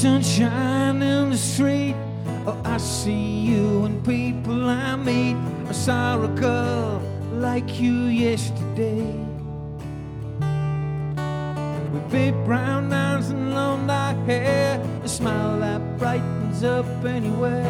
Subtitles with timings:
[0.00, 1.94] sunshine in the street.
[2.46, 5.36] Oh, I see you and people I meet.
[5.68, 7.02] I saw a girl
[7.34, 9.14] like you yesterday.
[11.92, 17.68] With big brown eyes and long dark hair, a smile that brightens up anywhere.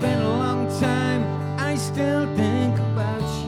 [0.00, 1.22] Been a long time,
[1.60, 3.41] I still think about you.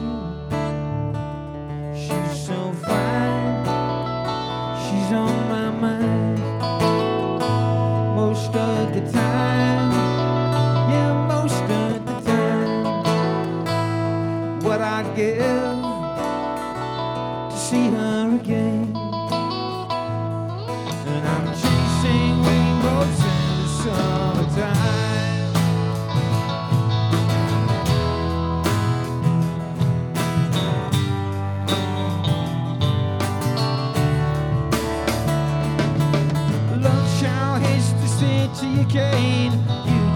[38.95, 39.01] You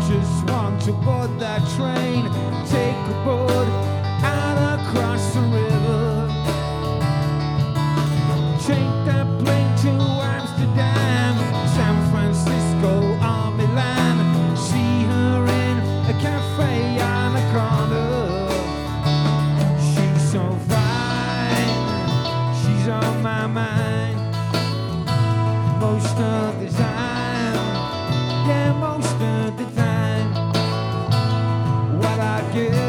[0.07, 2.23] just want to board that train.
[2.65, 3.67] Take a board
[4.23, 4.68] out
[32.51, 32.88] What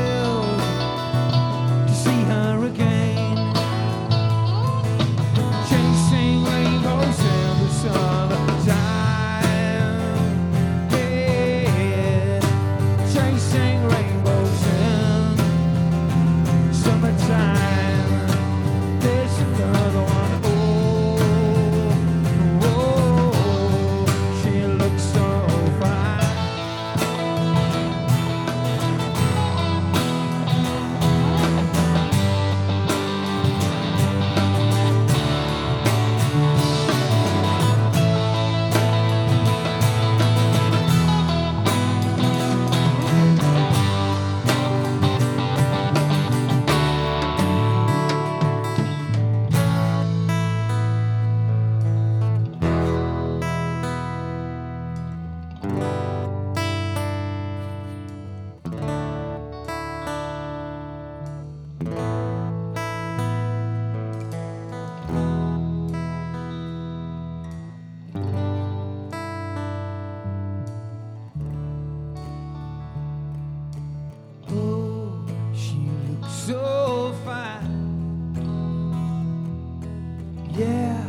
[80.53, 81.05] Yeah,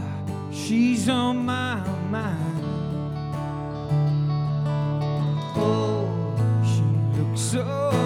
[0.51, 1.79] she's on my
[2.09, 2.63] mind.
[5.55, 6.07] Oh,
[6.63, 6.83] she
[7.19, 8.00] looks so